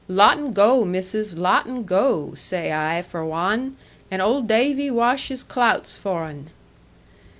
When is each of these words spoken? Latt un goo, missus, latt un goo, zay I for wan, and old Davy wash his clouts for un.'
Latt 0.09 0.37
un 0.39 0.51
goo, 0.51 0.83
missus, 0.83 1.35
latt 1.37 1.67
un 1.67 1.83
goo, 1.83 2.33
zay 2.35 2.73
I 2.73 3.03
for 3.03 3.23
wan, 3.23 3.77
and 4.09 4.19
old 4.19 4.47
Davy 4.47 4.89
wash 4.89 5.27
his 5.27 5.43
clouts 5.43 5.95
for 5.99 6.23
un.' 6.23 6.49